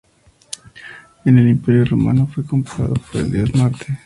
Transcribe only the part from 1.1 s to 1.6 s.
En el